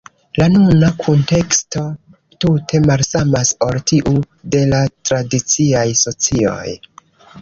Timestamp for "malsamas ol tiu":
2.87-4.15